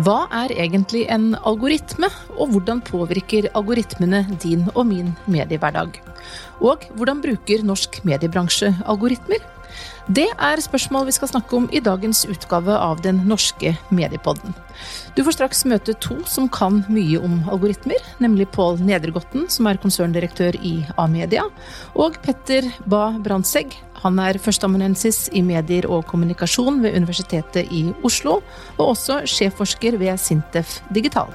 [0.00, 2.08] Hva er egentlig en algoritme,
[2.38, 5.98] og hvordan påvirker algoritmene din og min mediehverdag?
[6.64, 9.42] Og hvordan bruker norsk mediebransje algoritmer?
[10.10, 14.54] Det er spørsmål vi skal snakke om i dagens utgave av Den norske mediepodden.
[15.16, 19.80] Du får straks møte to som kan mye om algoritmer, nemlig Pål Nedregotten, som er
[19.82, 21.44] konserndirektør i A-media,
[21.94, 23.76] og Petter Ba Brandtzæg.
[24.00, 28.40] Han er førsteamanuensis i medier og kommunikasjon ved Universitetet i Oslo,
[28.78, 31.32] og også sjefforsker ved Sintef Digital.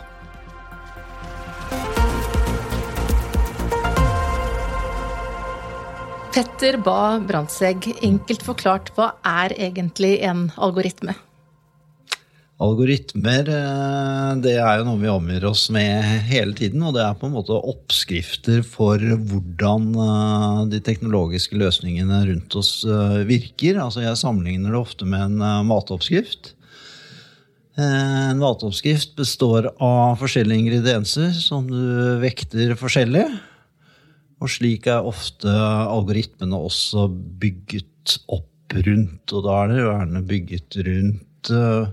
[6.35, 11.13] Petter Ba Brandtzæg, enkelt forklart, hva er egentlig en algoritme?
[12.59, 16.84] Algoritmer eh, det er jo noe vi omgir oss med hele tiden.
[16.84, 22.73] Og det er på en måte oppskrifter for hvordan eh, de teknologiske løsningene rundt oss
[22.84, 23.79] eh, virker.
[23.79, 26.51] Altså Jeg sammenligner det ofte med en matoppskrift.
[27.79, 33.29] En matoppskrift består av forskjellige ingredienser som du vekter forskjellig.
[34.44, 39.32] Og slik er ofte algoritmene også bygget opp rundt.
[39.32, 41.91] Og da er det gjerne bygget rundt uh,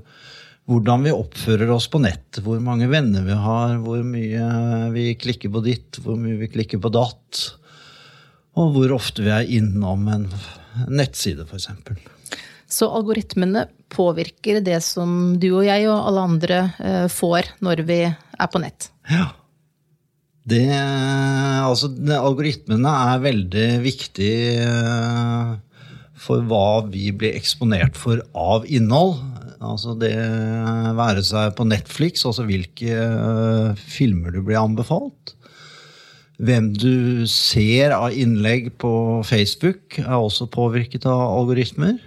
[0.71, 2.41] hvordan vi oppfører oss på nett.
[2.43, 4.47] Hvor mange venner vi har, hvor mye
[4.95, 7.45] vi klikker på ditt, hvor mye vi klikker på datt.
[8.59, 10.27] Og hvor ofte vi er innom en
[10.93, 11.71] nettside, f.eks.
[12.73, 18.03] Så algoritmene påvirker det som du og jeg og alle andre uh, får når vi
[18.09, 18.91] er på nett?
[19.13, 19.31] Ja.
[20.43, 25.53] Det, altså, algoritmene er veldig viktig eh,
[26.19, 29.21] for hva vi blir eksponert for av innhold.
[29.63, 30.17] Altså det
[30.99, 35.37] være seg på Netflix, altså hvilke uh, filmer du blir anbefalt.
[36.43, 42.01] Hvem du ser av innlegg på Facebook, er også påvirket av algoritmer.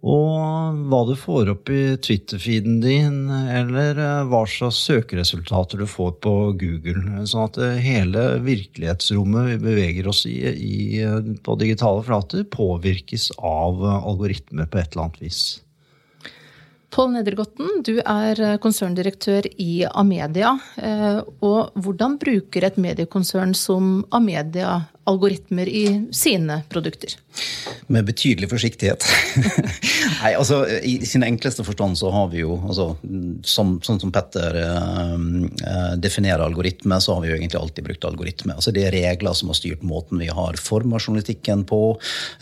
[0.00, 6.14] Og hva du får opp i Twitter-feeden din, eller eh, hva slags søkeresultater du får
[6.24, 7.26] på Google.
[7.28, 13.28] Sånn at eh, hele virkelighetsrommet vi beveger oss i, i eh, på digitale flater, påvirkes
[13.36, 15.42] av algoritmer på et eller annet vis.
[16.90, 20.56] Pål Nedregotten, du er konserndirektør i Amedia.
[21.38, 24.72] Og hvordan bruker et mediekonsern som Amedia
[25.04, 27.14] algoritmer i sine produkter?
[27.86, 29.04] Med betydelig forsiktighet.
[30.22, 32.92] Nei, altså I sin enkleste forstand så har vi jo, altså,
[33.46, 35.14] som, sånn som Petter eh,
[36.02, 38.56] definerer algoritme, så har vi jo egentlig alltid brukt algoritme.
[38.58, 41.80] Altså Det er regler som har styrt måten vi har forma journalistikken på,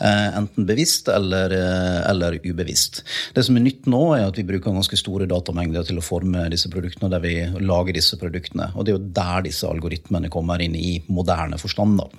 [0.01, 3.03] eh, enten bevisst eller, eh, eller, ubevisst.
[3.33, 6.45] Det som er nytt nå, er at vi bruker ganske store datamengder til å forme
[6.51, 8.69] disse produktene, der vi lager disse produktene.
[8.75, 11.99] Og det er jo der disse algoritmene kommer inn i moderne forstand.
[12.03, 12.09] da.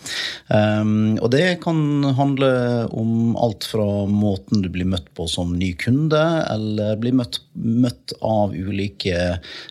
[0.48, 1.78] Um, og det kan
[2.16, 2.50] handle
[2.96, 6.20] om alt fra måten du blir møtt på som ny kunde,
[6.50, 9.16] eller blir møtt, møtt av ulike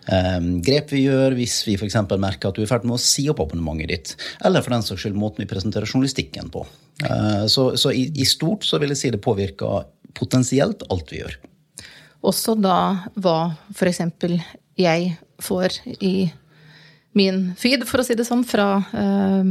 [0.10, 2.00] um, grep vi gjør hvis vi f.eks.
[2.16, 4.16] merker at du er i ferd med å si opp abonnementet ditt.
[4.46, 6.66] Eller for den saks skyld måten vi presenterer journalistikken på.
[7.06, 9.88] Uh, så, så i, i, stort så vil jeg si det påvirker
[10.18, 11.40] potensielt alt vi gjør.
[12.30, 12.80] Også da
[13.16, 13.40] hva
[13.72, 14.02] f.eks.
[14.80, 16.14] jeg får i
[17.20, 19.44] min feed, for å si det sånn, fra uh,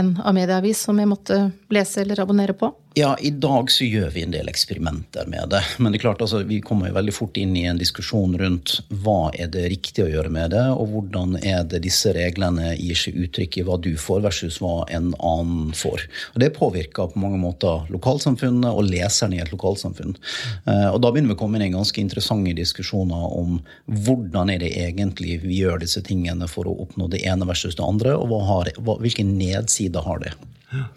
[0.00, 1.40] en av medieavis som jeg måtte
[1.74, 2.70] lese eller abonnere på?
[2.98, 5.58] Ja, i dag så gjør vi en del eksperimenter med det.
[5.76, 9.28] Men det er klart, altså, vi kommer veldig fort inn i en diskusjon rundt hva
[9.36, 13.18] er det riktig å gjøre med det, og hvordan er det disse reglene gir seg
[13.26, 16.06] uttrykk i hva du får versus hva en annen får.
[16.32, 20.16] Og Det påvirker på mange måter lokalsamfunnet og leserne i et lokalsamfunn.
[20.64, 23.60] Uh, og Da begynner vi å komme inn i ganske interessante diskusjoner om
[24.06, 27.84] hvordan er det egentlig vi gjør disse tingene for å oppnå det ene versus det
[27.84, 30.32] andre, og hva har, hva, hvilke nedsider har det.
[30.72, 30.88] Ja.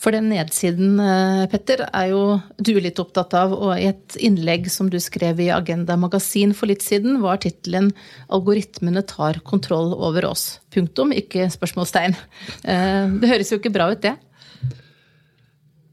[0.00, 3.52] For den nedsiden, eh, Petter, er jo du litt opptatt av.
[3.52, 7.92] Og i et innlegg som du skrev i Agenda Magasin for litt siden, var tittelen
[8.30, 10.58] 'Algoritmene tar kontroll over oss'.
[10.72, 12.16] Punktum, ikke spørsmålstegn.
[12.64, 14.16] Eh, det høres jo ikke bra ut, det?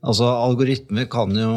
[0.08, 1.52] Altså, Algoritmer kan jo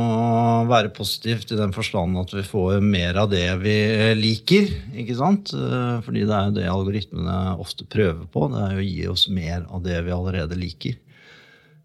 [0.67, 3.76] være positivt i den forstand at vi får mer av det vi
[4.19, 4.67] liker.
[4.97, 5.52] ikke sant?
[5.55, 8.49] Eh, fordi det er jo det algoritmene ofte prøver på.
[8.50, 10.99] Det er jo å gi oss mer av det vi allerede liker.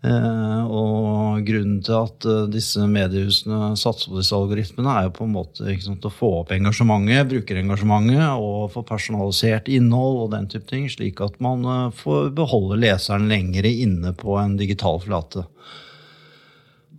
[0.06, 5.26] Eh, og grunnen til at eh, disse mediehusene satser på disse algoritmene, er jo på
[5.26, 10.70] en måte sant, å få opp engasjementet, brukerengasjementet, og få personalisert innhold og den type
[10.70, 15.48] ting, slik at man eh, får beholde leseren lengre inne på en digital flate.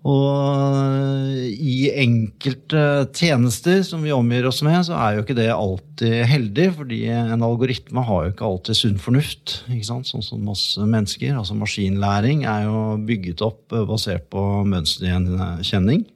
[0.06, 2.82] Og i enkelte
[3.16, 6.68] tjenester som vi omgir oss med, så er jo ikke det alltid heldig.
[6.78, 11.34] fordi en algoritme har jo ikke alltid sunn fornuft, sånn som oss mennesker.
[11.34, 16.06] Altså Maskinlæring er jo bygget opp basert på mønstergjenkjenning.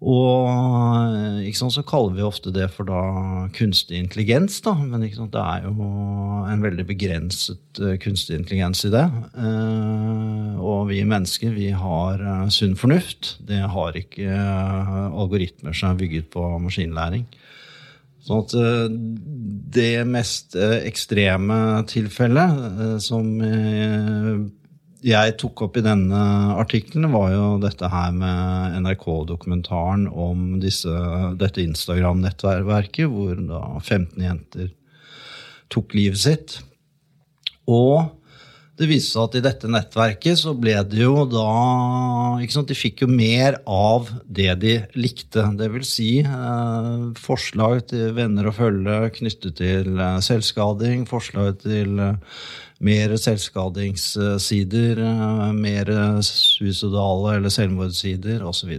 [0.00, 3.00] Og sant, så kaller vi ofte det for da
[3.52, 4.72] kunstig intelligens, da.
[4.80, 5.74] Men sant, det er jo
[6.48, 9.04] en veldig begrenset uh, kunstig intelligens i det.
[9.36, 13.34] Uh, og vi mennesker, vi har sunn fornuft.
[13.44, 17.28] Det har ikke algoritmer som er bygget på maskinlæring.
[18.24, 18.52] Sånn at
[19.72, 21.56] det mest ekstreme
[21.88, 23.30] tilfellet som
[25.06, 26.20] jeg tok opp i denne
[26.60, 30.92] artikkelen, var jo dette her med NRK-dokumentaren om disse,
[31.40, 34.70] dette Instagram-nettverket, hvor da 15 jenter
[35.72, 36.58] tok livet sitt.
[37.70, 38.10] Og
[38.80, 41.48] det viste seg at i dette nettverket så ble det jo da
[42.40, 45.44] ikke sant, De fikk jo mer av det de likte.
[45.58, 52.00] Det vil si eh, forslag til venner og følge knyttet til eh, selvskading, forslag til
[52.00, 52.40] eh,
[52.80, 55.92] mer selvskadingssider, eh, mer
[56.24, 58.78] suicidale eller selvmordssider osv.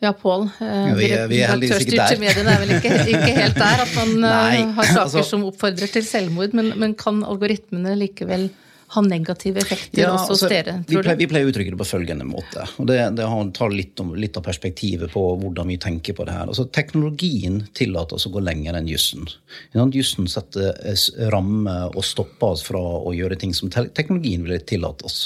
[0.00, 0.46] Ja, Pål.
[0.64, 2.20] Eh, vi, vi er heldigvis ikke der.
[2.22, 5.44] mediene er vel ikke, ikke, helt der at man eh, Nei, har saker altså, som
[5.44, 8.48] oppfordrer til selvmord, men, men kan algoritmene likevel
[8.90, 10.72] ha negative effekter ja, også hos altså, dere?
[10.88, 12.64] Vi pleier, vi pleier, å uttrykke det på følgende måte.
[12.82, 16.34] og Det, det tar litt, om, litt, av perspektivet på hvordan vi tenker på det
[16.34, 16.50] her.
[16.50, 19.28] Altså, teknologien tillater oss å gå lenger enn jussen.
[19.94, 20.74] Jussen setter
[21.30, 25.20] rammer og stopper oss fra å gjøre ting som te teknologien ville tillate oss.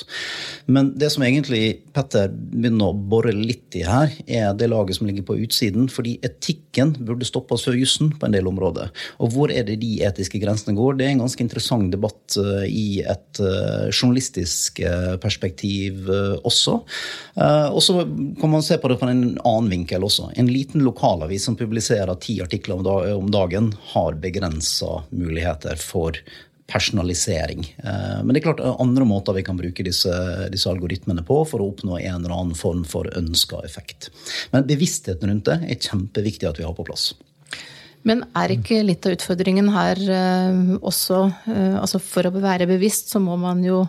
[0.68, 1.62] Men det som egentlig
[1.94, 5.88] Petter begynner å bore litt i her, er det laget som ligger på utsiden.
[5.92, 8.92] Fordi etikken burde stoppe oss før jussen på en del områder.
[9.24, 10.98] Og hvor er det de etiske grensene går?
[10.98, 13.53] Det er en ganske interessant debatt uh, i et Eh,
[13.90, 16.78] journalistisk eh, perspektiv eh, også.
[17.74, 17.96] Og så
[18.40, 20.30] kan man se på det fra en annen vinkel også.
[20.38, 26.20] En liten lokalavis som publiserer ti artikler om dagen, har begrensa muligheter for
[26.70, 27.66] personalisering.
[27.82, 30.14] Men det er klart andre måter vi kan bruke disse,
[30.54, 34.12] disse, algoritmene på for å oppnå en eller annen form for ønska effekt.
[34.54, 37.10] Men bevisstheten rundt det er kjempeviktig at vi har på plass.
[38.04, 43.10] Men er ikke litt av utfordringen her uh, også uh, altså For å være bevisst,
[43.14, 43.80] så må man jo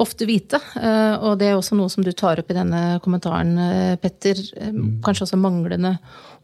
[0.00, 0.60] ofte vite.
[0.76, 3.52] Uh, og det er også noe som du tar opp i denne kommentaren,
[4.00, 4.40] Petter.
[4.56, 5.00] Mm.
[5.04, 5.98] Kanskje også manglende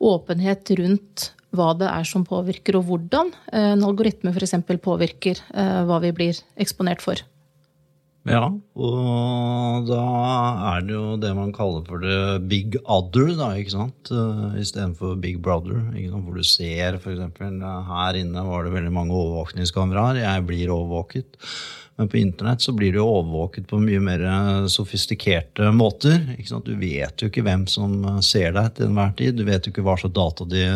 [0.05, 4.59] åpenhet rundt hva det er som påvirker, og hvordan en algoritme f.eks.
[4.85, 5.41] påvirker
[5.89, 7.23] hva vi blir eksponert for.
[8.27, 10.03] Ja, og da
[10.73, 14.11] er det jo det man kaller for det big other, da, ikke sant?
[14.11, 15.79] Uh, Istedenfor big brother.
[15.95, 16.27] Ikke sant?
[16.27, 17.23] Hvor du ser f.eks.
[17.93, 20.25] her inne var det veldig mange overvåkningskameraer.
[20.25, 21.39] Jeg blir overvåket.
[21.97, 24.27] Men på internett så blir du overvåket på mye mer
[24.69, 26.19] sofistikerte måter.
[26.35, 26.67] Ikke sant?
[26.69, 27.95] Du vet jo ikke hvem som
[28.27, 29.39] ser deg til enhver tid.
[29.39, 30.67] Du vet jo ikke hva slags data de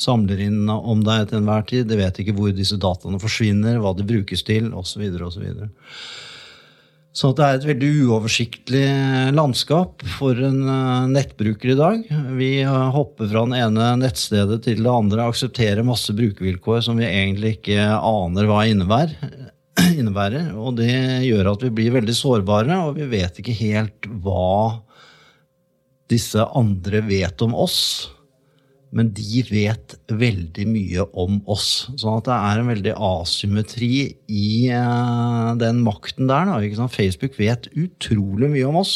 [0.00, 1.86] samler inn om deg til enhver tid.
[1.92, 5.06] Du vet ikke hvor disse dataene forsvinner, hva de brukes til, osv.
[5.28, 5.46] osv.
[7.12, 8.86] Så det er et veldig uoversiktlig
[9.36, 12.06] landskap for en eh, nettbruker i dag.
[12.38, 17.10] Vi eh, hopper fra den ene nettstedet til det andre, aksepterer masse brukervilkår som vi
[17.10, 20.54] egentlig ikke aner hva innebærer.
[20.56, 20.94] Og det
[21.28, 24.80] gjør at vi blir veldig sårbare, og vi vet ikke helt hva
[26.12, 27.82] disse andre vet om oss
[28.92, 31.86] men de vet veldig mye om oss.
[31.96, 33.92] Sånn at det er en veldig asymmetri
[34.28, 36.48] i uh, den makten der.
[36.48, 38.94] Da, Facebook vet utrolig mye om oss.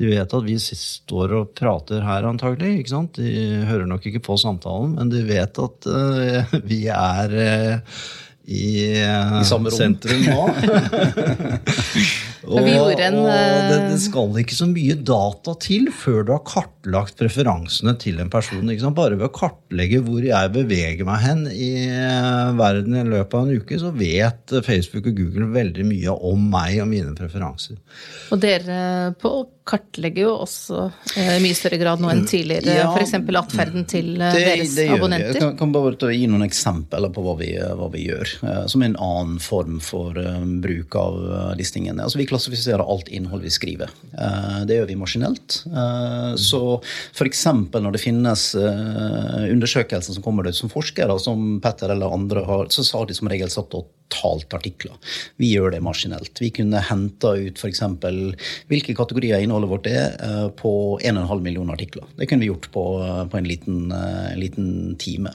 [0.00, 2.86] De vet at vi står og prater her, antagelig.
[3.18, 3.30] De
[3.68, 8.02] hører nok ikke på samtalen, men de vet at uh, vi er uh,
[8.48, 10.48] i, I sentrum nå.
[12.42, 17.94] og, og det, det, skal ikke så mye data til før du har kartlagt preferansene
[18.02, 18.70] til en person.
[18.96, 23.46] Bare ved å kartlegge hvor jeg beveger meg hen i eh, verden i løpet av
[23.46, 27.78] en uke, så vet Facebook og Google veldig mye om meg og mine preferanser.
[28.34, 29.36] Og dere på
[29.68, 30.78] kartlegger jo også
[31.16, 33.14] eh, i mye større grad nå enn tidligere ja, f.eks.
[33.38, 35.38] atferden til eh, det, deres det abonnenter.
[35.38, 38.96] Jeg kan, bare gi noen eksempler på hva vi, hva vi gjør, eh, som en
[38.98, 40.18] annen form for
[40.64, 41.20] bruk av
[41.58, 42.02] disse tingene.
[42.02, 43.92] Altså, vi klassifiserer alt innhold vi skriver.
[44.66, 45.62] Det gjør vi maskinelt.
[46.40, 46.62] Så
[47.14, 47.46] f.eks.
[47.72, 52.84] når det finnes undersøkelser som kommer ut som forskere, som Petter eller andre har, så
[52.98, 54.94] har de som regel satt og talt artikler.
[55.40, 56.40] Vi gjør det maskinelt.
[56.40, 57.82] Vi kunne henta ut f.eks.
[58.70, 62.04] hvilke kategorier innholdet vårt er eh, på 1,5 millioner artikler.
[62.16, 65.30] Det kunne vi gjort på, eh, på en, liten, en, eh, liten, time.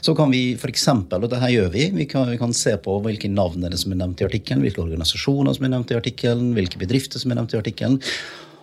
[0.00, 2.98] Så kan vi f.eks., og det her gjør vi, vi kan, vi kan, se på
[3.04, 5.98] hvilke navn er det som er nevnt i artikkelen, hvilke organisasjoner som er nevnt i
[5.98, 8.00] artikkelen, hvilke bedrifter som er nevnt i artikkelen.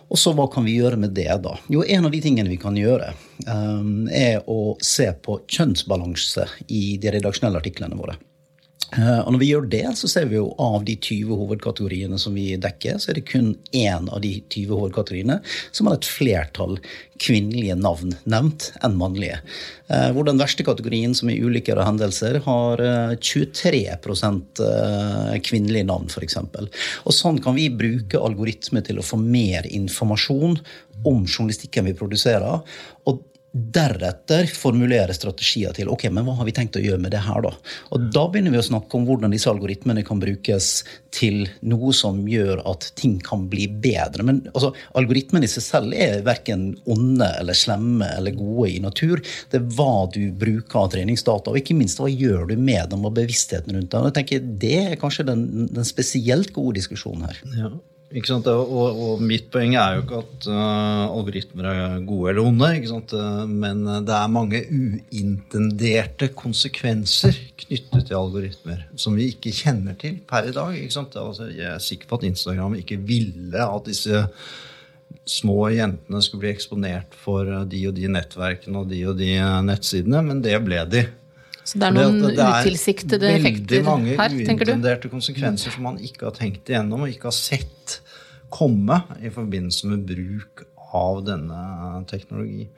[0.08, 1.54] Og så hva kan vi gjøre med det, da?
[1.68, 3.10] Jo, en av de tingene vi kan gjøre,
[3.44, 8.16] um, er å se på kjønnsbalanse i de redaksjonelle artiklene våre.
[8.96, 12.36] Eh, og når vi gjør det, så ser vi jo av de 20 hovedkategoriene som
[12.36, 15.36] vi dekker, så er det kun én av de 20 hovedkategoriene
[15.76, 16.78] som har et flertall
[17.20, 19.42] kvinnelige navn nevnt enn mannlige.
[19.92, 22.84] Eh, hvor den verste kategorien, som er ulykker og hendelser, har
[23.20, 26.40] 23% eh, kvinnelige navn, f.eks.
[27.04, 30.62] Og sånn kan vi bruke algoritmer til å få mer informasjon
[31.06, 32.64] om journalistikken vi produserer.
[33.04, 37.22] og deretter formulere strategier til ok, men hva har vi tenkt å gjøre med det
[37.24, 37.40] her.
[37.44, 37.52] Da
[37.96, 42.20] Og da begynner vi å snakke om hvordan disse algoritmene kan brukes til noe som
[42.28, 44.26] gjør at ting kan bli bedre.
[44.28, 49.24] Men altså, algoritmene i seg selv er verken onde eller slemme eller gode i natur.
[49.50, 53.06] Det er hva du bruker av treningsdata, og ikke minst hva gjør du med dem
[53.08, 54.10] og bevisstheten rundt dem.
[54.10, 57.40] Jeg tenker Det er kanskje den, den spesielt gode diskusjonen her.
[57.56, 57.72] Ja.
[58.08, 62.70] Og, og, mitt poeng er jo ikke at uh, algoritmer er gode eller onde?
[63.12, 67.36] Uh, men uh, det er mange uintenderte konsekvenser
[67.66, 70.72] knyttet til algoritmer som vi ikke kjenner til per i dag.
[70.80, 74.24] Altså, jeg er sikker på at Instagram ikke ville at disse
[75.28, 79.34] små jentene skulle bli eksponert for de og de nettverkene og de og de
[79.68, 81.04] nettsidene, men det ble de.
[81.68, 84.14] Så det er noen det er utilsiktede effekter her, tenker du?
[84.14, 87.98] Veldig mange uintenderte konsekvenser som man ikke har tenkt igjennom og ikke har sett
[88.48, 90.64] komme i forbindelse med bruk
[90.96, 91.60] av denne
[92.08, 92.68] teknologi.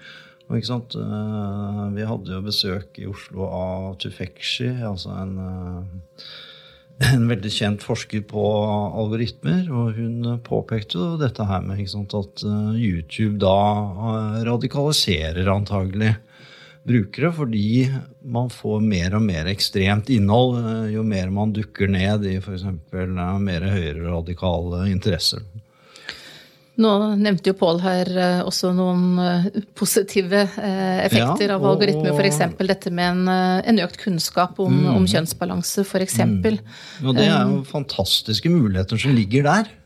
[0.50, 7.52] Og, eh, Vi hadde jo besøk i Oslo av Tufekshi, altså en, eh, en veldig
[7.54, 8.42] kjent forsker på
[8.98, 9.70] algoritmer.
[9.70, 16.16] Og hun påpekte jo dette her med sant, at eh, YouTube da radikaliserer antagelig
[16.86, 17.90] brukere, fordi
[18.22, 22.66] man får mer og mer ekstremt innhold eh, jo mer man dukker ned i f.eks.
[22.92, 25.44] mer høyere radikale interesser.
[26.80, 32.14] Nå nevnte jo Pål her eh, også noen eh, positive effekter ja, og, av algoritmer.
[32.16, 32.40] F.eks.
[32.62, 36.16] dette med en, en, økt kunnskap om, mm, om kjønnsbalanse, f.eks.
[36.24, 36.48] Mm.
[37.04, 39.76] Og det er jo fantastiske muligheter som ligger der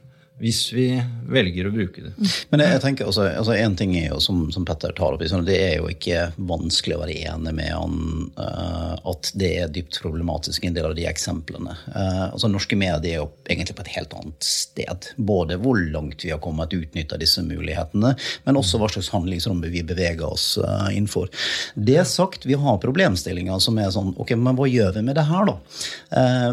[0.43, 0.89] hvis vi
[1.31, 2.13] velger å bruke det.
[2.51, 5.23] Men jeg, jeg tenker også, altså En ting er jo, som, som Petter tar opp,
[5.47, 8.01] det er jo ikke vanskelig å være enig med han
[8.35, 11.77] uh, at det er dypt problematisk i en del av de eksemplene.
[11.87, 15.09] Uh, altså Norske medier er jo egentlig på et helt annet sted.
[15.17, 18.15] Både hvor langt vi har kommet utnytta disse mulighetene,
[18.45, 21.31] men også hva slags handlingsrom vi beveger oss uh, innenfor.
[21.75, 25.25] Det sagt, vi har problemstillinger som er sånn Ok, men hva gjør vi med det
[25.29, 25.55] her, da?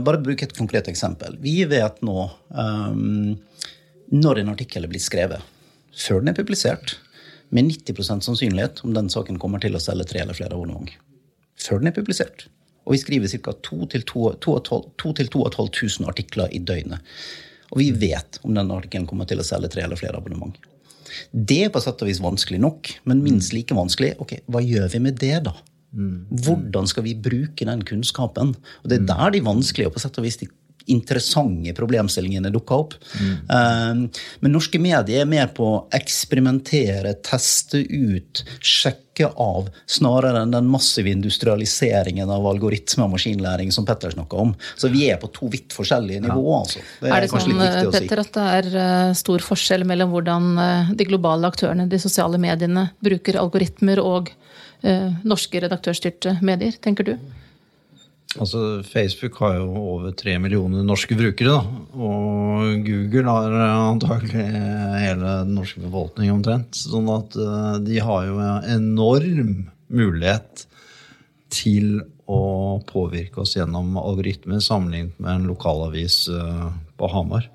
[0.02, 1.36] bare bruk et konkret eksempel.
[1.42, 3.38] Vi vet nå um,
[4.12, 5.42] når en artikkel er blitt skrevet,
[5.96, 6.98] før den er publisert,
[7.52, 10.92] med 90% sannsynlighet om den saken kommer til å selge tre eller flere abonnement.
[11.60, 12.48] Før den er publisert.
[12.88, 13.54] Og vi skriver ca.
[13.62, 17.00] 2500 artikler i døgnet.
[17.72, 20.56] Og vi vet om den artikkelen kommer til å selge tre eller flere abonnement.
[21.32, 24.14] Det er på sett og vis vanskelig nok, men minst like vanskelig.
[24.24, 25.54] ok, Hva gjør vi med det, da?
[25.92, 26.28] Mm.
[26.46, 28.56] Hvordan skal vi bruke den kunnskapen?
[28.56, 30.48] Og Det er der de vanskelige og på sett og vis de
[30.86, 32.96] interessante problemstillingene dukka opp.
[33.20, 33.36] Mm.
[33.52, 40.54] Uh, men norske medier er mer på å eksperimentere, teste ut, sjekke av, snarere enn
[40.56, 44.54] den massive industrialiseringen av algoritme og maskinlæring som Petter snakka om.
[44.80, 46.64] Så vi er på to vidt forskjellige nivåer.
[46.64, 46.86] Altså.
[47.02, 50.96] Det er, er, det sånn, Petter, at det er uh, stor forskjell mellom hvordan uh,
[50.96, 54.34] de globale aktørene, de sosiale mediene, bruker algoritmer og
[54.82, 57.12] norske redaktørstyrte medier, tenker du?
[58.40, 61.58] Altså, Facebook har jo over tre millioner norske brukere.
[61.58, 61.82] Da.
[62.00, 63.56] Og Google har
[63.92, 64.46] antagelig
[65.04, 66.80] hele den norske befolkningen omtrent.
[66.80, 69.56] Sånn at uh, de har jo en enorm
[69.92, 70.66] mulighet
[71.52, 72.00] til
[72.32, 77.50] å påvirke oss gjennom algoritmer sammenlignet med en lokalavis uh, på Hamar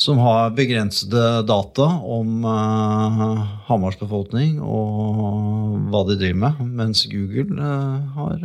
[0.00, 7.58] som har begrensede data om uh, Hamars befolkning og hva de driver med, mens Google
[7.60, 8.40] uh, har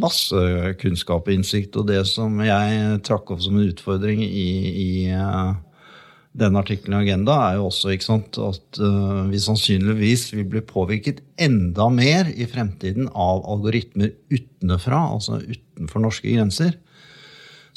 [0.00, 0.40] masse
[0.80, 1.76] kunnskap og innsikt.
[1.76, 5.52] Og det som jeg trakk opp som en utfordring i, i uh,
[6.38, 8.78] denne artikkelen i Agenda, er jo også sant, at
[9.28, 16.30] vi sannsynligvis vil bli påvirket enda mer i fremtiden av algoritmer utenfra, altså utenfor norske
[16.30, 16.76] grenser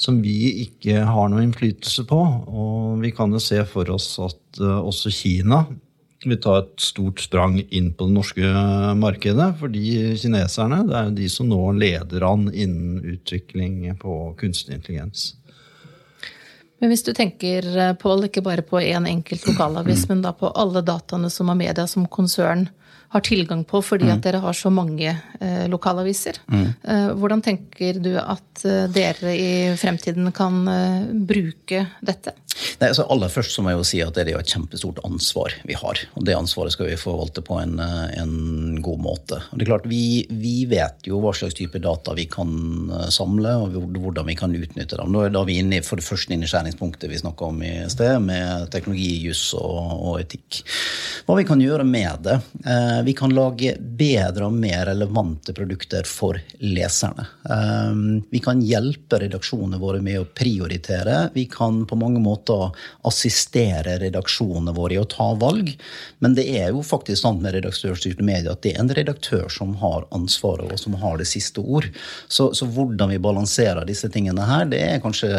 [0.02, 2.20] som vi ikke har noe innflytelse på.
[2.50, 5.62] Og vi kan jo se for oss at uh, også Kina
[6.22, 8.50] vil ta et stort sprang inn på det norske
[8.98, 9.48] markedet.
[9.60, 9.84] Fordi
[10.18, 15.32] kineserne det er jo de som nå leder an innen utvikling på kunstig intelligens.
[16.82, 17.66] Men hvis du tenker,
[18.02, 21.86] Paul, ikke bare på én en enkelt lokalavis, men da på alle dataene som Amedia
[21.90, 22.68] som konsern
[23.12, 24.12] har tilgang på fordi mm.
[24.14, 26.38] at dere har så mange eh, lokalaviser.
[26.48, 26.64] Mm.
[26.64, 29.50] Eh, hvordan tenker du at eh, dere i
[29.80, 32.34] fremtiden kan eh, bruke dette?
[32.80, 35.00] Nei, altså aller først så må jeg jo si at det er jo et kjempestort
[35.06, 36.00] ansvar vi har.
[36.18, 39.38] Og det ansvaret skal vi forvalte på en, en god måte.
[39.50, 42.50] Og det er klart, vi, vi, vet jo hva slags type data vi kan
[42.90, 45.14] eh, samle, og hvordan vi kan utnytte dem.
[45.14, 48.18] Da er vi inne for det første inn i skjæringspunktet vi snakka om i sted,
[48.22, 50.62] med teknologi, juss og, og, etikk.
[51.26, 52.38] Hva vi kan gjøre med det?
[52.66, 57.28] Eh, vi kan lage bedre og mer relevante produkter for leserne.
[57.46, 61.28] Eh, vi kan hjelpe redaksjonene våre med å prioritere.
[61.34, 62.41] Vi kan på mange måter
[63.06, 65.72] assistere redaksjonene våre i å ta valg.
[66.18, 69.74] Men det er jo faktisk sant med redaktørstyrte medier at det er en redaktør som
[69.82, 71.88] har ansvaret, og som har det siste ord.
[72.28, 75.30] Så, så, hvordan vi balanserer disse tingene her, det er kanskje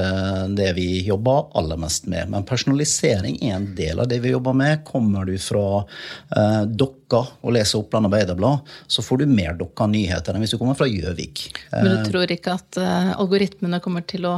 [0.58, 2.30] det vi jobber aller mest med.
[2.32, 4.84] Men personalisering er en del av det vi jobber med.
[4.88, 10.44] Kommer du fra eh, Dokka og leser Oppland Arbeiderblad, så får du mer Dokka-nyheter enn
[10.44, 11.46] hvis du kommer fra Gjøvik.
[11.74, 14.36] Men du tror ikke at uh, algoritmene kommer til å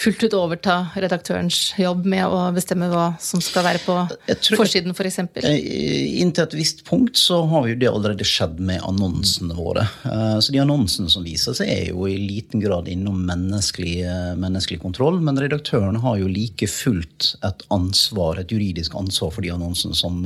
[0.00, 3.96] fullt ut overta redaktørens jobb med å bestemme hva som skal være på
[4.28, 5.20] tror, forsiden, f.eks.?
[5.34, 9.86] For eh, inntil et visst punkt så har jo det allerede skjedd med annonsene våre.
[10.08, 13.96] Eh, så de annonsene som viser seg, er jo i liten grad innom menneskelig,
[14.40, 15.20] menneskelig kontroll.
[15.24, 20.22] Men redaktøren har jo like fullt et ansvar, et juridisk ansvar for de annonsene som,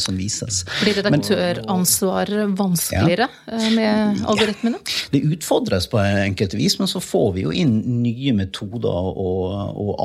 [0.00, 0.62] som vises.
[0.82, 3.70] Blir redaktøransvaret vanskeligere ja.
[3.76, 4.80] med algoritmene?
[5.12, 9.32] Det utfordres på enkelte vis, men så får vi jo inn nye metoder å,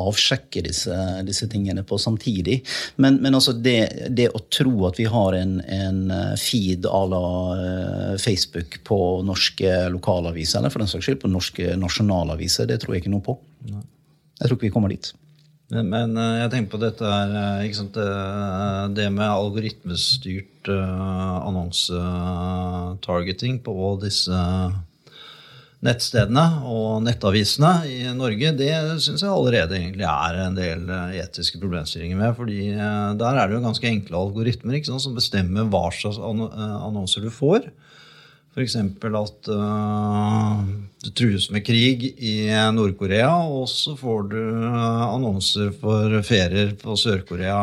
[0.07, 0.93] avsjekke disse,
[1.27, 2.59] disse, tingene på samtidig.
[2.95, 7.55] Men, men altså det, det, å tro at vi har en, en feed à la
[7.57, 12.93] eh, Facebook på norske lokalaviser, eller for den saks skyld på norske nasjonalaviser, det tror
[12.95, 13.33] jeg ikke noe på.
[13.67, 15.05] Jeg tror ikke vi kommer dit.
[15.73, 17.29] Men, men, eh, jeg tenker på dette her,
[17.61, 17.95] eh, sant,
[18.95, 24.37] det, med algoritmestyrt annonsetargeting på disse
[25.85, 28.71] nettstedene og nettavisene i Norge, det
[29.03, 32.33] syns jeg allerede egentlig er en del eh, etiske problemstillinger med.
[32.37, 36.77] fordi eh, der er det jo ganske enkle algoritmer sant, som bestemmer hva slags eh,
[36.81, 37.69] annonser du får.
[38.57, 38.73] F.eks.
[38.73, 40.61] at uh,
[41.05, 47.59] det trues med krig i Nord-Korea, og så får du annonser for ferier på Sør-Korea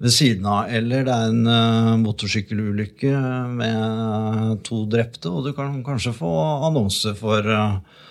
[0.00, 0.70] ved siden av.
[0.72, 3.12] Eller det er en uh, motorsykkelulykke
[3.56, 6.30] med to drepte, og du kan kanskje få
[6.68, 8.06] annonse for, uh,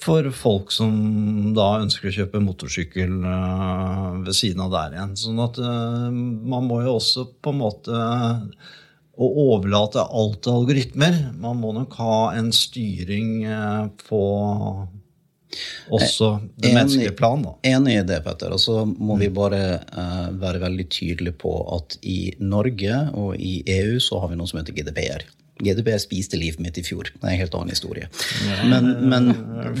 [0.00, 5.14] for folk som da ønsker å kjøpe motorsykkel uh, ved siden av der igjen.
[5.20, 8.02] Sånn at man må jo også på en måte
[9.16, 11.14] å overlate alt til algoritmer.
[11.40, 13.46] Man må nok ha en styring
[14.04, 14.24] på
[15.94, 17.42] også det menneskelige plan.
[17.42, 17.54] da.
[17.70, 18.52] Enig i det, Petter.
[18.56, 19.22] Og så må mm.
[19.22, 24.32] vi bare uh, være veldig tydelige på at i Norge og i EU så har
[24.32, 25.26] vi noe som heter GDPR.
[25.56, 27.08] GDPR spiste livet mitt i fjor.
[27.14, 28.08] Det er en helt annen historie.
[28.68, 29.30] Men, men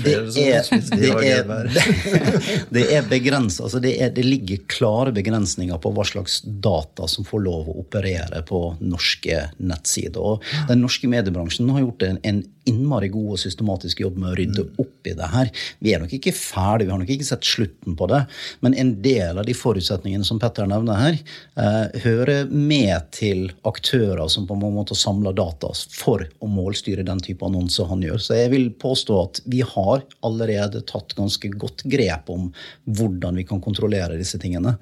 [0.00, 0.62] det, er,
[0.96, 1.68] det, er,
[2.78, 3.66] det er begrenset.
[3.66, 7.76] Altså det, er, det, ligger klare begrensninger på hva slags data som får lov å
[7.82, 10.16] operere på norske nettsider.
[10.16, 14.36] Og den norske mediebransjen har gjort en, en innmari god og systematisk jobb med å
[14.38, 14.72] rydde mm.
[14.82, 15.50] opp i det her.
[15.84, 18.22] Vi er nok ikke ferdige, vi har nok ikke sett slutten på det.
[18.64, 21.18] Men en del av de forutsetningene som Petter nevner her,
[21.62, 27.22] eh, hører med til aktører som på en måte samler data for å målstyre den
[27.22, 28.20] type annonser han gjør.
[28.22, 32.50] Så jeg vil påstå at vi har allerede tatt ganske godt grep om
[32.84, 34.76] hvordan vi kan kontrollere disse tingene.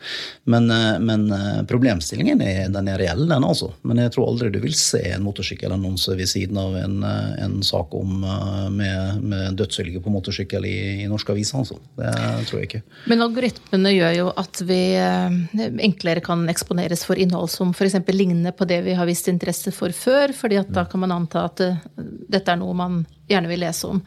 [0.45, 3.73] Men, eh, men eh, problemstillingen er, den er reell, den altså.
[3.83, 7.61] Men jeg tror aldri du vil se en motorsykkelannonse ved siden av en, eh, en
[7.75, 11.61] sak om uh, med, med dødsulykker på motorsykkel i, i norske aviser.
[11.61, 11.79] Altså.
[11.99, 12.83] Det tror jeg ikke.
[13.11, 15.39] Men algoritmene gjør jo at vi uh,
[15.89, 17.99] enklere kan eksponeres for innhold som f.eks.
[18.15, 21.47] ligner på det vi har vist interesse for før, fordi at da kan man anta
[21.51, 21.85] at uh,
[22.31, 24.01] dette er noe man gjerne vil lese om.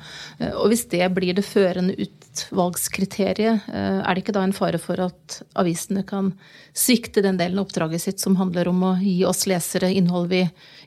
[0.53, 5.39] Og hvis det blir det førende utvalgskriteriet, er det ikke da en fare for at
[5.57, 6.33] avisene kan
[6.77, 10.43] svikte den delen av oppdraget sitt som handler om å gi oss lesere innhold vi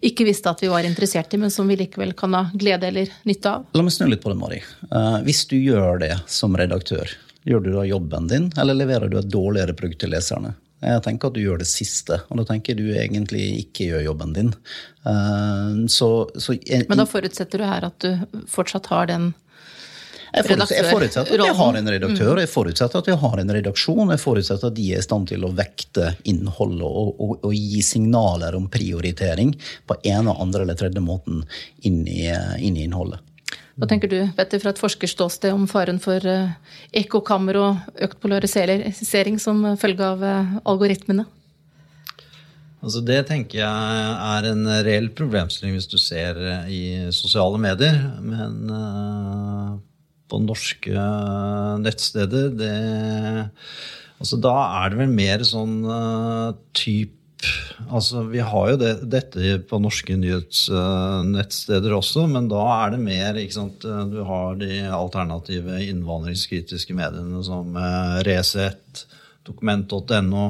[0.07, 3.11] ikke visste at vi var interessert i, men som vi likevel kan ha glede eller
[3.29, 3.66] nytte av?
[3.77, 4.62] La meg snu litt på det, Mari.
[4.93, 7.11] Uh, hvis du gjør det som redaktør,
[7.49, 10.55] gjør du da jobben din, eller leverer du et dårligere produkt til leserne?
[10.81, 14.33] Jeg tenker at du gjør det siste, og da tenker du egentlig ikke gjør jobben
[14.37, 14.55] din.
[15.05, 19.33] Uh, så, så jeg, Men da forutsetter du her at du fortsatt har den
[20.31, 23.53] jeg forutsetter, jeg forutsetter, at vi har en redaktør, jeg forutsetter at vi har en
[23.57, 24.12] redaksjon.
[24.14, 27.81] Jeg forutsetter at de er i stand til å vekte innholdet og, og, og gi
[27.83, 29.57] signaler om prioritering
[29.90, 31.43] på ene, andre eller tredje måten
[31.83, 32.29] inn i,
[32.62, 33.25] inn i innholdet.
[33.81, 36.53] Hva tenker du Petter, fra et forskerståsted om faren for uh,
[36.97, 41.25] ekkokammer og økt polarisering som følge av uh, algoritmene?
[42.81, 47.97] Altså Det tenker jeg er en reell problemstilling hvis du ser uh, i sosiale medier.
[48.21, 48.69] Men
[50.31, 51.09] på norske
[51.83, 52.53] nettsteder.
[52.55, 52.75] Det
[54.21, 57.14] Altså, da er det vel mer sånn uh, typ
[57.90, 63.00] Altså, vi har jo det, dette på norske nyhetsnettsteder uh, også, men da er det
[63.03, 69.07] mer ikke sant, Du har de alternative innvandringskritiske mediene som uh, Resett,
[69.48, 70.44] dokument.no,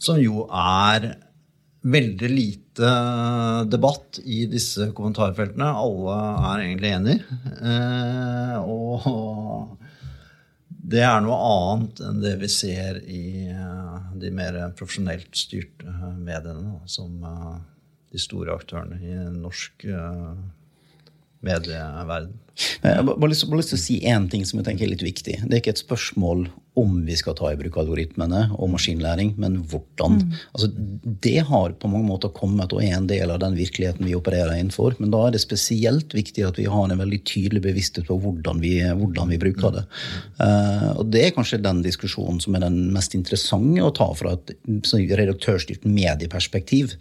[0.00, 1.12] som jo er
[1.80, 2.90] veldig lite
[3.72, 5.68] debatt i disse kommentarfeltene.
[5.68, 6.16] Alle
[6.50, 7.38] er egentlig enige.
[8.64, 9.76] og
[10.90, 16.06] det er noe annet enn det vi ser i eh, de mer profesjonelt styrte eh,
[16.18, 17.58] mediene, som eh,
[18.10, 19.84] de store aktørene i norsk
[21.46, 22.32] medieverden.
[22.82, 25.36] Jeg har bare lyst, til å si én ting som jeg tenker er litt viktig.
[25.44, 26.48] Det er ikke et spørsmål
[26.80, 30.18] om vi skal ta i bruk algoritmene og maskinlæring, men hvordan.
[30.20, 30.36] Mm.
[30.54, 30.70] Altså,
[31.26, 34.56] det har på mange måter kommet og er en del av den virkeligheten vi opererer
[34.56, 34.96] innenfor.
[35.00, 38.62] Men da er det spesielt viktig at vi har en veldig tydelig bevissthet på hvordan
[38.62, 39.84] vi, hvordan vi bruker det.
[40.40, 44.36] Uh, og det er kanskje den diskusjonen som er den mest interessante å ta fra
[44.36, 44.54] et
[45.20, 46.96] redaktørstyrt medieperspektiv.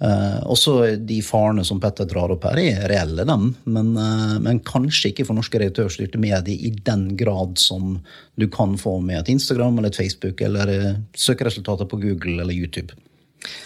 [0.00, 3.50] Uh, også de farene som Petter drar opp her, er reelle, dem.
[3.68, 7.98] Men, uh, men kanskje ikke for norske redaktørstyrte medier i den grad som
[8.40, 12.54] du kan få med et Instagram eller et Facebook eller eh, søkeresultater på Google eller
[12.54, 12.96] YouTube.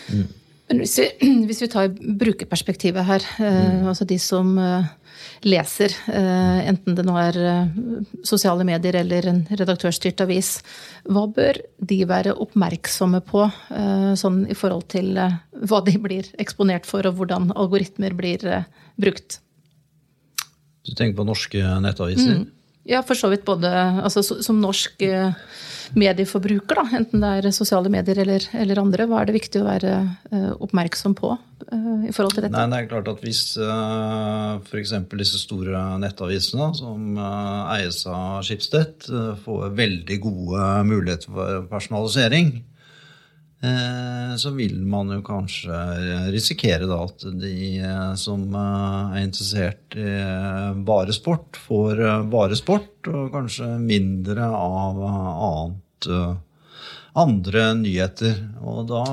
[0.08, 0.26] Mm.
[0.70, 1.08] Men hvis vi,
[1.48, 3.88] hvis vi, tar brukerperspektivet her, eh, mm.
[3.92, 4.92] altså de som eh,
[5.44, 7.36] leser, enten det nå er
[8.26, 10.56] sosiale medier eller en redaktørstyrt avis,
[11.04, 13.44] hva bør de være oppmerksomme på
[14.18, 18.64] sånn i forhold til hva de blir eksponert for, og hvordan algoritmer blir
[18.96, 19.38] brukt?
[20.84, 22.40] Du tenker på norske nettaviser?
[22.42, 22.53] Mm.
[22.84, 23.70] Ja, for så vidt både
[24.04, 25.32] altså, som norsk eh,
[25.96, 29.06] medieforbruker, da, enten det er sosiale medier eller, eller, andre.
[29.08, 32.52] Hva er det viktig å være eh, oppmerksom på eh, i forhold til dette?
[32.52, 34.94] Nei, det er klart at Hvis f.eks.
[35.16, 37.16] disse store nettavisene som
[37.78, 39.08] eies av Schibsted,
[39.46, 42.58] får veldig gode muligheter for personalisering,
[44.38, 45.76] så vil man jo kanskje
[46.34, 50.08] risikere da at de eh, som eh, er interessert i
[50.86, 56.10] varesport, får varesport, og kanskje mindre av annet
[57.14, 58.40] andre nyheter.
[58.66, 59.04] Og da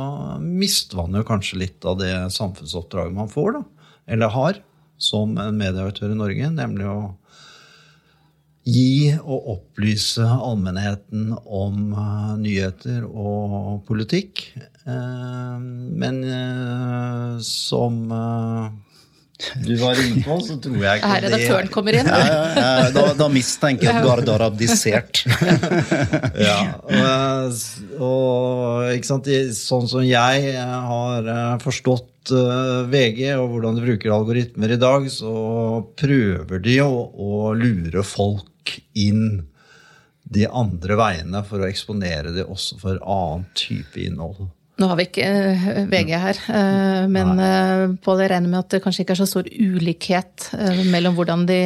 [0.41, 4.61] mister man jo kanskje litt av det samfunnsoppdraget man får, da, eller har,
[5.01, 6.99] som medieaktør i Norge, nemlig å
[8.67, 14.45] gi og opplyse allmennheten om uh, nyheter og politikk.
[14.85, 18.03] Uh, men uh, som
[19.65, 21.73] du var inne på, så tror jeg ikke Her redaktøren det...
[21.73, 22.09] kommer inn.
[22.11, 25.23] Ja, ja, ja, da, da, mistenker jeg at Gard har abdisert.
[26.47, 27.59] ja, og,
[27.97, 31.31] og, ikke sant, sånn som jeg har
[31.63, 32.33] forstått
[32.91, 35.33] VG og hvordan de bruker algoritmer i dag, så
[35.97, 39.41] prøver de å, å lure folk inn
[40.31, 44.51] de andre veiene for å eksponere det også for annen type innhold.
[44.81, 48.73] Nå har vi ikke eh, VG her, uh, men uh, Pål, jeg regner med at
[48.73, 50.47] det kanskje ikke er så stor ulikhet
[50.89, 51.59] mellom hvordan de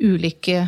[0.00, 0.62] ulike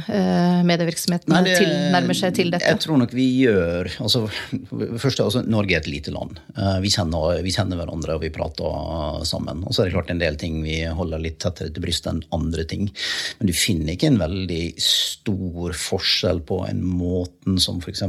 [0.67, 2.69] medievirksomhetene Nei, det, tilnærmer seg til dette?
[2.69, 6.39] Jeg tror nok vi gjør altså, først, altså, Norge er et lite land.
[6.83, 9.63] Vi kjenner, vi kjenner, hverandre og vi prater sammen.
[9.65, 12.23] Og så er det klart en del ting vi holder litt tettere til brystet enn
[12.37, 12.89] andre ting.
[13.39, 18.05] Men du finner ikke en veldig stor forskjell på en måten som f.eks.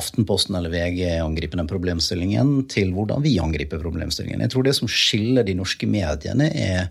[0.00, 4.42] Aftenposten eller VG angriper den problemstillingen, til til hvordan vi angriper problemstillingen.
[4.44, 6.88] Jeg tror det som skiller de norske mediene, er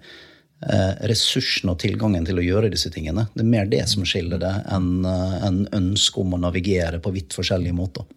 [0.63, 3.27] eh, ressursen og tilgangen til å gjøre disse tingene.
[3.33, 7.13] Det er mer det som skiller det, enn eh, en ønsket om å navigere på
[7.15, 8.07] vidt forskjellige måter.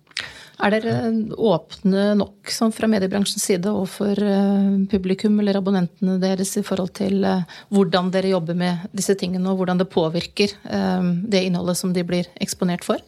[0.63, 0.97] Er dere
[1.43, 7.25] åpne nok sånn fra mediebransjens side overfor eh, publikum eller abonnentene deres i forhold til
[7.73, 12.31] hvordan dere jobber med disse tingene, og hvordan det påvirker det innholdet som de blir
[12.45, 13.03] eksponert for?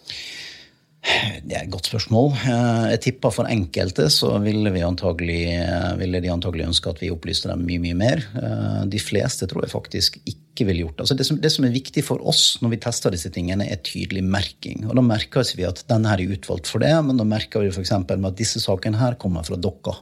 [1.45, 2.31] Det er et godt spørsmål.
[2.49, 7.13] Eh, jeg tipper for enkelte så ville, antagelig, eh, ville, de antagelig ønske at vi
[7.13, 8.25] opplyste dem mye mye mer.
[8.41, 11.27] Eh, de fleste tror jeg faktisk ikke ville gjort altså det.
[11.27, 14.87] Som, det som er viktig for oss når vi tester disse tingene, er tydelig merking.
[14.89, 17.93] Og Da merker vi at denne er utvalgt for det, men da merker vi f.eks.
[18.09, 19.99] med at disse sakene her kommer fra dere.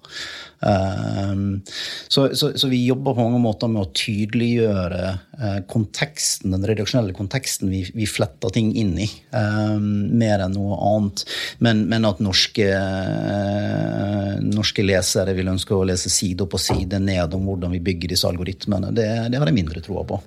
[2.07, 7.73] Så, så, så, vi jobber på mange måter med å tydeliggjøre konteksten, den redaksjonelle konteksten
[7.73, 11.25] vi, vi fletter ting inn i, mer enn noe annet annet.
[11.65, 17.35] Men, men at norske, eh, norske, lesere vil ønske å lese side og side ned
[17.37, 20.21] om hvordan vi bygger disse algoritmene, det, det har jeg mindre troa på.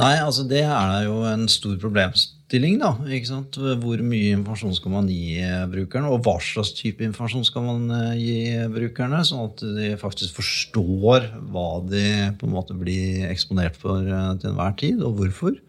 [0.00, 2.78] Nei, altså det er jo en stor problemstilling.
[2.80, 3.58] da, ikke sant?
[3.60, 5.36] Hvor mye informasjon skal man gi
[5.68, 8.38] brukerne, og hva slags type informasjon skal man eh, gi
[8.72, 12.06] brukerne, sånn at de faktisk forstår hva de
[12.40, 15.60] på en måte blir eksponert for eh, til enhver tid, og hvorfor.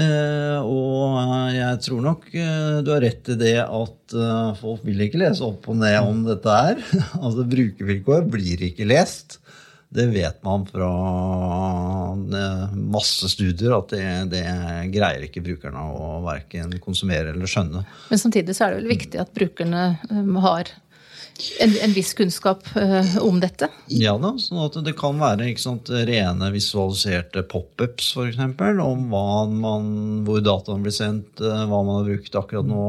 [0.00, 5.02] Eh, og jeg tror nok eh, du har rett i det at eh, folk vil
[5.04, 6.80] ikke lese opp og ned om dette her.
[7.24, 9.40] altså Brukervilkår blir ikke lest.
[9.90, 10.90] Det vet man fra
[12.14, 14.44] eh, masse studier at det, det
[14.94, 17.82] greier ikke brukerne å verken konsumere eller skjønne.
[18.12, 19.84] Men samtidig så er det vel viktig at brukerne
[20.46, 20.72] har
[21.60, 23.68] en, en, viss kunnskap uh, om dette?
[23.92, 28.40] Ja da, sånn at det kan være sant, rene visualiserte pop-ups f.eks.
[28.84, 29.90] om man,
[30.26, 32.86] hvor dataen blir sendt, uh, hva man har brukt akkurat nå.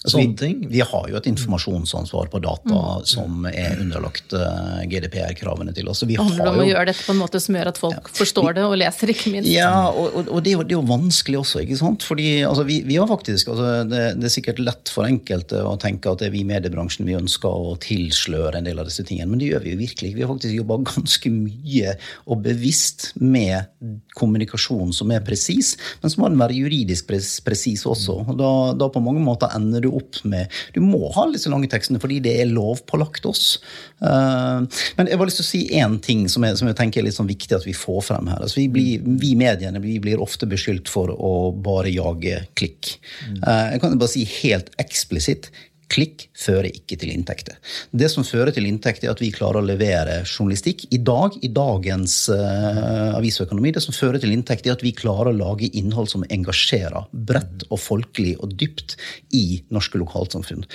[0.00, 3.02] Altså, vi, vi, har jo et informasjonsansvar på data mm.
[3.04, 6.00] som er underlagt eh, GDPR-kravene til oss.
[6.08, 8.12] Det handler om å gjøre dette på en måte som gjør at folk ja.
[8.16, 9.50] forstår det og leser, ikke minst.
[9.52, 12.06] Ja, og, og, det, er jo, det, er jo, vanskelig også, ikke sant.
[12.08, 15.74] Fordi altså, vi, vi, har faktisk altså, det, det, er sikkert lett for enkelte å
[15.84, 19.04] tenke at det er vi i mediebransjen vi ønsker å tilsløre en del av disse
[19.04, 20.20] tingene, men det gjør vi jo virkelig ikke.
[20.22, 23.68] Vi har faktisk jobba ganske mye og bevisst med
[24.16, 27.12] kommunikasjon som er presis, men så må den være juridisk
[27.44, 28.22] presis også.
[28.24, 31.70] og da, da på mange måter ender du opp med Du må ha disse lange
[31.70, 33.60] tekstene fordi det er lovpålagt oss.
[34.00, 34.66] Uh,
[34.98, 37.08] men jeg har lyst til å si én ting som jeg, som jeg, tenker er
[37.08, 38.42] litt sånn viktig at vi får frem her.
[38.42, 42.94] Altså vi, blir, vi mediene vi blir ofte beskyldt for å bare jage klikk.
[43.42, 45.50] Uh, jeg kan bare si helt eksplisitt
[45.90, 47.56] Klikk fører ikke til inntekter.
[47.90, 50.84] Det som fører til inntekt, er at vi klarer å levere journalistikk.
[50.94, 55.32] I dag, i dagens uh, avisøkonomi, det som fører til inntekt, er at vi klarer
[55.32, 58.94] å lage innhold som engasjerer bredt og folkelig og dypt
[59.36, 60.66] i norske lokalsamfunn.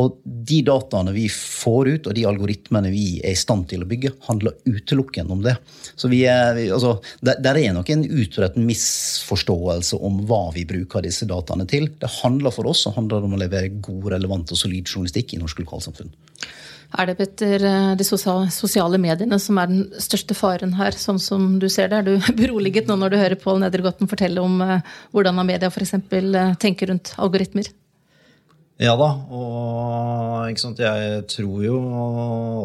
[0.00, 3.90] Og de dataene vi får ut, og de algoritmene vi er i stand til å
[3.90, 5.56] bygge, handler utelukkende om det.
[5.96, 10.64] Så vi er, vi, altså, der, der, er nok en utbredt misforståelse om hva vi
[10.68, 11.90] bruker disse dataene til.
[12.00, 15.64] Det handler for oss handler om å levere god, relevant og solid journalistikk i norsk
[15.64, 16.14] lokalsamfunn.
[16.92, 21.54] Er det Petter, eh, de sosiale mediene som er den største faren her, sånn som
[21.62, 22.02] du ser det?
[22.02, 24.82] Er du beroliget nå når du hører Pål Nedergotten fortelle om eh,
[25.16, 25.94] hvordan media f.eks.
[25.96, 27.70] Eh, tenker rundt algoritmer?
[28.82, 31.78] Ja da, og jeg tror jo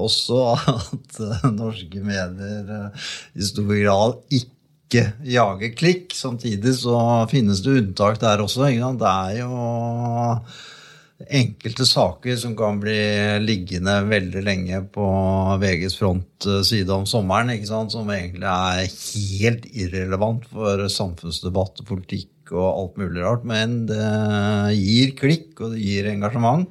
[0.01, 1.19] også at
[1.53, 2.87] norske medier
[3.37, 6.15] i stor grad ikke jager klikk.
[6.17, 6.97] Samtidig så
[7.29, 8.65] finnes det unntak der også.
[8.65, 9.51] Det er jo
[11.25, 12.97] enkelte saker som kan bli
[13.41, 15.05] liggende veldig lenge på
[15.61, 18.83] VGs frontside om sommeren, som egentlig er
[19.41, 23.47] helt irrelevant for samfunnsdebatt og politikk og alt mulig rart.
[23.49, 26.69] Men det gir klikk, og det gir engasjement.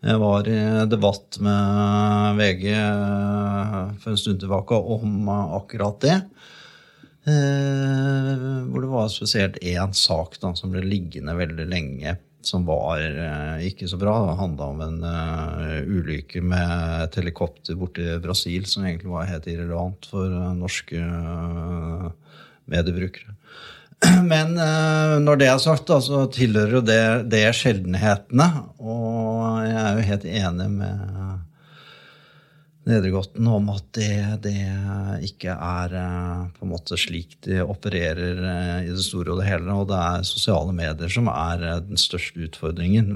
[0.00, 2.68] Jeg var i debatt med VG
[4.00, 6.16] for en stund tilbake om akkurat det.
[7.28, 13.00] Eh, hvor det var spesielt én sak da, som ble liggende veldig lenge som var
[13.00, 14.14] eh, ikke så bra.
[14.26, 19.48] Det handla om en uh, ulykke med et helikopter borti Brasil som egentlig var helt
[19.50, 22.08] irrelevant for uh, norske uh,
[22.70, 23.36] mediebrukere.
[24.32, 24.54] Men
[25.20, 28.46] når det er sagt, så tilhører jo det, det sjeldenhetene.
[28.80, 31.29] Og jeg er jo helt enig med
[32.90, 34.12] Nedregotten om at det,
[34.44, 34.56] det,
[35.26, 39.48] ikke er eh, på en måte slik de opererer eh, i det store og det
[39.48, 39.76] hele.
[39.76, 43.12] Og det er sosiale medier som er eh, den største utfordringen.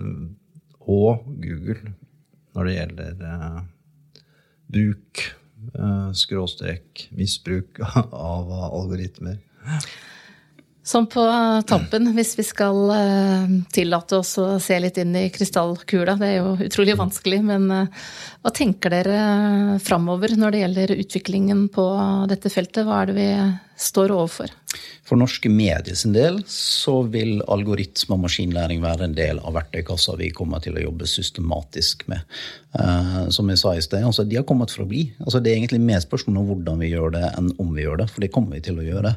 [0.85, 1.95] Og Google
[2.55, 3.23] når det gjelder
[4.71, 5.23] bruk,
[6.15, 7.81] skråstrek, misbruk
[8.35, 9.41] av algoritmer.
[10.85, 11.23] Sånn på
[11.65, 16.19] tampen, hvis vi skal uh, tillate oss å se litt inn i krystallkula.
[16.21, 18.03] Det er jo utrolig vanskelig, men uh,
[18.45, 21.87] hva tenker dere framover når det gjelder utviklingen på
[22.29, 22.85] dette feltet?
[22.85, 23.31] Hva er det vi
[23.81, 24.53] står overfor?
[25.05, 30.17] For norske medier sin del så vil algoritme og maskinlæring være en del av verktøykassa
[30.21, 32.25] vi kommer til å jobbe systematisk med.
[32.75, 35.05] Uh, som jeg sa i sted, altså, de har kommet for å bli.
[35.23, 38.01] Altså, det er egentlig mer spørsmål om hvordan vi gjør det, enn om vi gjør
[38.01, 38.09] det.
[38.11, 39.13] For det kommer vi til å gjøre.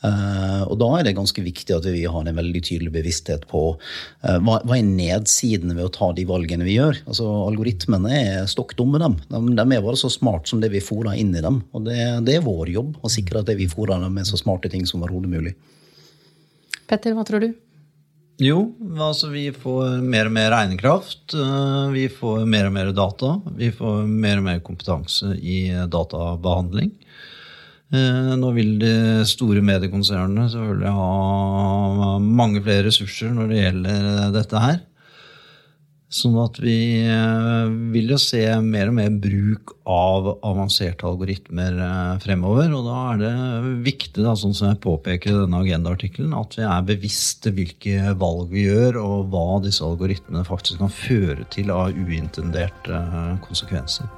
[0.00, 3.62] Uh, og da er det ganske viktig at vi har en veldig tydelig bevissthet på
[3.74, 7.02] uh, hva, hva, er nedsidene ved å ta de valgene vi gjør.
[7.04, 9.18] Altså, algoritmene er stokk dumme, dem.
[9.28, 11.60] De, de, er bare så smart som det vi fôrer inn i dem.
[11.76, 14.40] Og det, det er vår jobb å sikre at det vi fôrer dem med så
[14.40, 15.52] smarte ting som overhodet mulig.
[16.88, 17.52] Petter, hva tror du?
[18.42, 18.62] Jo,
[18.98, 21.34] altså vi får mer og mer regnekraft.
[21.36, 23.36] Eh, vi får mer og mer data.
[23.58, 26.90] Vi får mer og mer kompetanse i databehandling.
[27.92, 28.94] Eh, nå vil de
[29.28, 34.80] store mediekonsernene selvfølgelig ha mange flere ressurser når det gjelder dette her.
[36.12, 42.18] Sånn at vi eh, vil jo se mer og mer bruk av avanserte algoritmer eh,
[42.20, 42.68] fremover.
[42.76, 43.30] Og da er det
[43.86, 48.52] viktig, da, sånn som jeg påpeker i denne agendaartikkelen, at vi er bevisste hvilke valg
[48.52, 54.12] vi gjør, og hva disse algoritmene faktisk kan føre til av uintenderte eh, konsekvenser.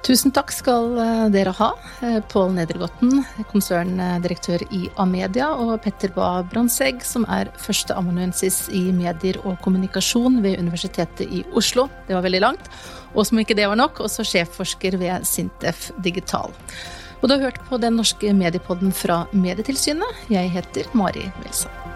[0.00, 1.68] Tusen takk skal eh, dere ha,
[2.06, 9.36] eh, Pål Nedergotten, konserndirektør i Amedia, og Petter Bae Brandtzæg, som er førsteamanuensis i medier
[9.44, 11.90] og kommunikasjon ved Universitetet i Oslo.
[12.08, 12.72] Det var veldig langt.
[13.12, 16.56] Og som ikke det var nok, også sjefforsker ved Sintef Digital.
[17.20, 20.28] Og du har hørt på Den norske mediepodden fra Medietilsynet.
[20.32, 21.89] Jeg heter Mari Wilson.